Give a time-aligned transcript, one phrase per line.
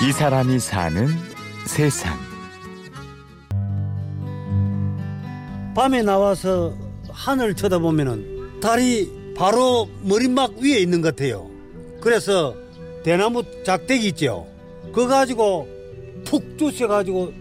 [0.00, 1.08] 이 사람이 사는
[1.66, 2.16] 세상.
[5.74, 6.72] 밤에 나와서
[7.10, 11.50] 하늘 쳐다보면은 달이 바로 머리막 위에 있는 것 같아요.
[12.00, 12.54] 그래서
[13.02, 14.46] 대나무 작대기 있죠.
[14.92, 15.66] 그거 가지고
[16.24, 17.32] 푹 쑤셔가지고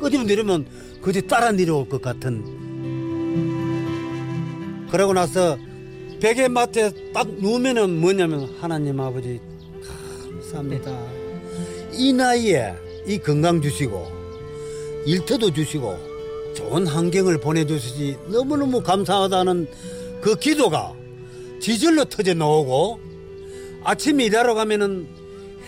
[0.00, 0.66] 끄집어 내리면
[1.02, 2.58] 그지 따라 내려올 것 같은.
[4.90, 5.58] 그러고 나서
[6.20, 9.38] 베개 맡에 딱 누우면은 뭐냐면 하나님 아버지
[10.32, 11.19] 감사합니다.
[11.92, 12.74] 이 나이에
[13.06, 14.20] 이 건강 주시고
[15.06, 15.98] 일터도 주시고
[16.54, 19.68] 좋은 환경을 보내주시지 너무너무 감사하다는
[20.20, 20.92] 그 기도가
[21.60, 23.00] 지절로 터져 나오고
[23.84, 25.08] 아침에 일하러 가면은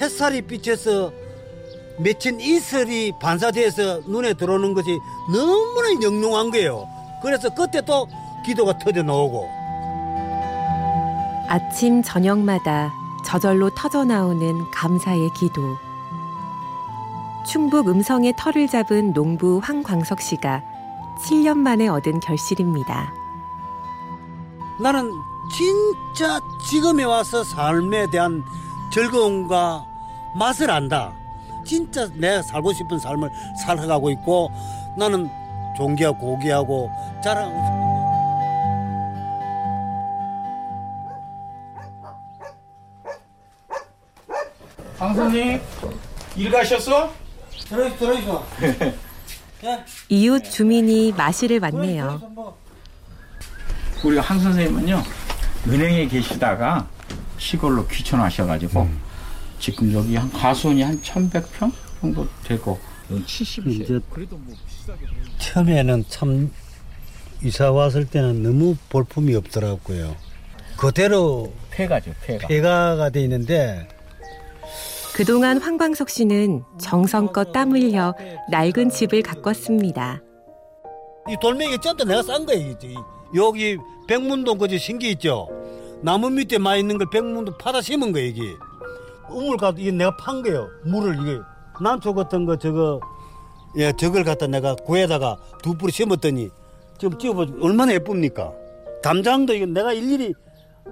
[0.00, 1.12] 햇살이 비쳐서
[1.98, 4.98] 맺힌 이슬이 반사돼서 눈에 들어오는 것이
[5.32, 6.86] 너무나 영롱한 거예요.
[7.22, 8.08] 그래서 그때 또
[8.44, 9.48] 기도가 터져 나오고
[11.48, 12.92] 아침 저녁마다
[13.24, 15.76] 저절로 터져 나오는 감사의 기도.
[17.44, 20.62] 충북 음성의 터를 잡은 농부 황광석 씨가
[21.24, 23.12] 7년 만에 얻은 결실입니다.
[24.80, 25.10] 나는
[25.54, 28.42] 진짜 지금에 와서 삶에 대한
[28.92, 29.84] 즐거움과
[30.34, 31.12] 맛을 안다.
[31.64, 33.30] 진짜 내가 살고 싶은 삶을
[33.64, 34.50] 살아가고 있고
[34.96, 35.28] 나는
[35.76, 36.90] 존귀하고 고귀하고
[37.22, 37.52] 자랑.
[44.98, 45.60] 강선님
[46.36, 47.21] 일 가셨어?
[47.68, 48.46] 들어있어, 들어있어.
[50.08, 52.20] 이웃 주민이 마시를 왔네요.
[54.04, 55.02] 우리가 한 선생님은요
[55.68, 56.88] 은행에 계시다가
[57.38, 58.88] 시골로 귀촌하셔가지고
[59.60, 62.78] 지금 여기 한 가수원이 한 1100평 정도 되고.
[63.10, 63.66] 70세.
[63.82, 65.06] 이제 그래도 뭐 비싸게
[65.38, 66.50] 처음에는 참
[67.42, 70.16] 이사 왔을 때는 너무 볼품이 없더라고요.
[70.76, 72.48] 그대로 폐가죠 폐가.
[72.48, 73.86] 폐가가 돼 있는데
[75.14, 78.14] 그동안 황광석 씨는 정성껏 땀 흘려
[78.50, 80.22] 낡은 집을 가꿨습니다.
[81.28, 82.74] 이 돌멩이 전부 내가 싼 거예요.
[83.34, 83.76] 여기
[84.08, 85.48] 백문동 그지 신기 있죠.
[86.00, 88.28] 나무 밑에 마 있는 걸 백문동 파다 심은 거예요.
[88.28, 88.42] 이게
[89.30, 90.68] 우물 가도 이게 내가 판 거예요.
[90.84, 91.38] 물을 이게
[91.80, 93.00] 난초 같은 거 저거
[93.76, 96.48] 예 저걸 갖다 내가 구에다가 두 뿌리 심었더니
[96.98, 98.52] 지금 찍어보 얼마나 예쁩니까?
[99.02, 100.34] 담장도 이거 내가 일일이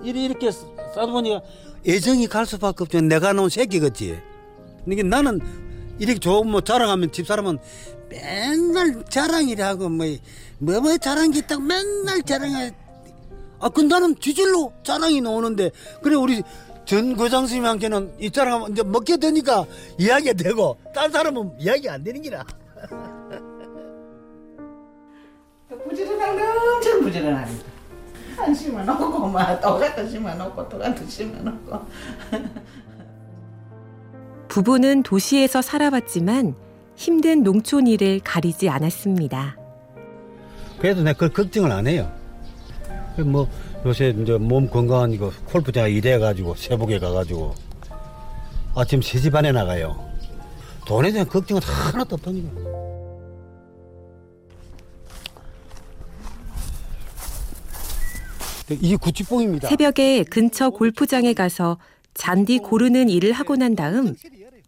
[0.03, 1.41] 일이 이렇게 싸다 보니까
[1.87, 3.01] 애정이 갈 수밖에 없죠.
[3.01, 4.21] 내가 놓은 새끼겠지.
[4.87, 5.41] 이게 나는
[5.99, 7.59] 이렇게 좋은 뭐 자랑하면 집사람은
[8.09, 12.73] 맨날 자랑이라 하고 뭐뭐 뭐 자랑이 있다고 맨날 자랑해.
[13.61, 15.71] 아, 그 나는 지질로 자랑이 나오는데
[16.03, 16.43] 그래 우리
[16.87, 19.67] 전 교장 선생님한테는 이 자랑하면 이제 먹게 되니까
[19.99, 22.45] 이야기가 되고 딴 사람은 이야기 안 되는 기라.
[25.89, 27.70] 부지런한 거 엄청 부지런하니
[28.41, 31.79] 한 심어 놓고 막 똑같은 심어 놓고 똑같은 심어 놓고
[34.49, 36.55] 부부는 도시에서 살아봤지만
[36.97, 39.57] 힘든 농촌 일을 가리지 않았습니다.
[40.81, 42.11] 그래도 내가 그걸 걱정을 안 해요.
[43.17, 43.49] 그뭐
[43.87, 47.55] 요새 이제 몸 건강한 이거 골프장 일해가지고 세복에 가가지고
[48.75, 50.11] 아침 3시 반에 나가요.
[50.87, 52.90] 돈에 대한 걱정은 하나도 없다니까.
[58.75, 59.69] 이게 구찌뽕입니다.
[59.69, 61.79] 새벽에 근처 골프장에 가서
[62.15, 64.15] 잔디 고르는 일을 하고 난 다음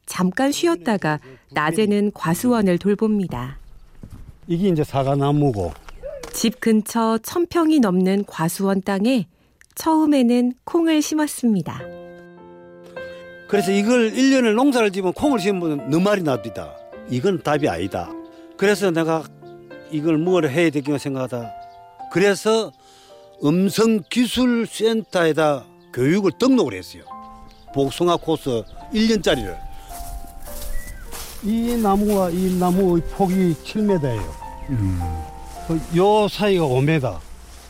[0.06, 1.20] 잠깐 쉬었다가
[1.52, 3.58] 낮에는 과수원을 돌봅니다.
[4.48, 5.72] 이게 이제 사과나무고
[6.32, 9.26] 집 근처 천평이 넘는 과수원 땅에
[9.74, 11.80] 처음에는 콩을 심었습니다.
[13.48, 16.74] 그래서 이걸 1년을 농사를 지으면 콩을 심으면 너무 많이 납니다.
[17.10, 18.10] 이건 답이 아니다.
[18.56, 19.24] 그래서 내가
[19.90, 21.52] 이걸 뭘 해야 되겠나 생각하다.
[22.10, 22.72] 그래서
[23.44, 27.02] 음성기술센터에다 교육을 등록을 했어요.
[27.74, 29.56] 복숭아 코스 1년짜리를.
[31.44, 34.22] 이 나무와 이 나무의 폭이 7m예요.
[35.96, 37.18] 요 사이가 5m.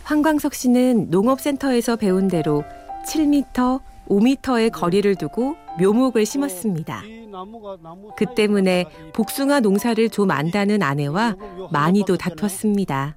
[0.05, 2.65] 황광석 씨는 농업센터에서 배운 대로
[3.07, 7.03] 7m, 5m의 거리를 두고 묘목을 심었습니다.
[8.17, 11.37] 그 때문에 복숭아 농사를 좀 안다는 아내와
[11.71, 13.17] 많이도 다퉜습니다.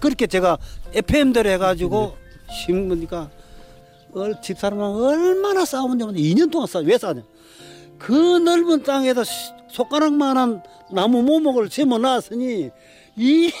[0.00, 0.58] 그렇게 제가
[0.94, 2.14] FM대로 해가지고
[2.50, 3.30] 심으니까
[4.14, 6.84] 얼- 집사람은 얼마나 싸우냐면 2년 동안 싸워.
[6.84, 7.22] 왜 싸우냐.
[7.98, 10.62] 그 넓은 땅에다 시- 손가락만한
[10.92, 12.70] 나무 모목을 심어 놨으니
[13.16, 13.52] 이,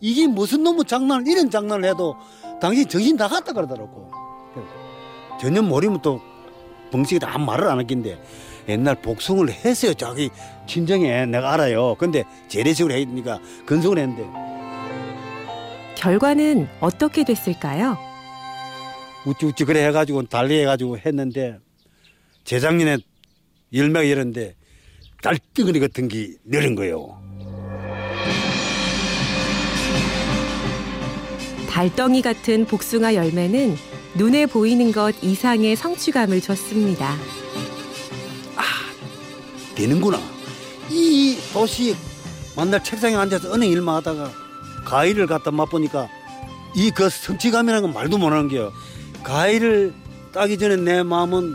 [0.00, 2.16] 이게 무슨 놈의 장난, 이런 장난을 해도
[2.60, 4.10] 당신 정신 나갔다 그러더라고.
[5.40, 6.20] 전혀 모르면 또
[6.90, 8.20] 벙식이 다 말을 안 했긴데
[8.68, 9.94] 옛날 복숭을 했어요.
[9.94, 10.30] 자기
[10.66, 11.94] 친정에 내가 알아요.
[11.96, 14.24] 근데 재래식으로 했으니까 건성을 했는데
[16.02, 17.96] 결과는 어떻게 됐을까요?
[19.24, 21.60] 우찌우찌 그래 해가지고 달리 해가지고 했는데
[22.42, 22.98] 재작년에
[23.72, 24.56] 열매가 열었는데
[25.22, 27.22] 달덩어리 같은 게 내린 거예요.
[31.70, 33.76] 달덩이 같은 복숭아 열매는
[34.16, 37.14] 눈에 보이는 것 이상의 성취감을 줬습니다.
[39.76, 40.18] 되는구나.
[40.90, 41.94] 이 도시
[42.56, 44.41] 만날 책상에 앉아서 은행 일만 하다가
[44.84, 46.08] 과일을 갖다 맛보니까
[46.74, 48.72] 이 그 성취감이라는 건 말도 못하는 게요.
[49.22, 49.94] 과일을
[50.32, 51.54] 따기 전에 내 마음은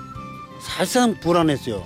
[0.62, 1.84] 사실상 불안했어요.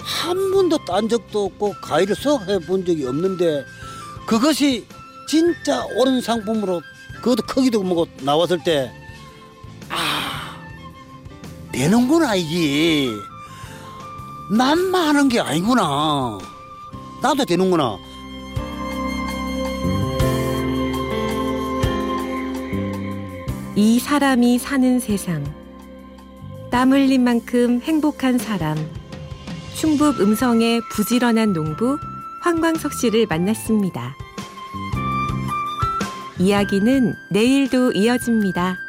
[0.00, 3.64] 한 번도 딴 적도 없고 과일을 수확해 본 적이 없는데
[4.26, 4.86] 그것이
[5.28, 6.80] 진짜 옳은 상품으로
[7.22, 8.90] 그것도 크기도 뭐고 나왔을 때
[9.88, 10.56] 아,
[11.72, 13.08] 되는구나 이게.
[14.56, 16.38] 남만 하는 게 아니구나.
[17.22, 17.96] 나도 되는구나.
[23.78, 25.44] 이 사람이 사는 세상.
[26.70, 28.74] 땀 흘린 만큼 행복한 사람.
[29.74, 31.98] 충북 음성의 부지런한 농부
[32.40, 34.16] 황광석 씨를 만났습니다.
[36.38, 38.85] 이야기는 내일도 이어집니다.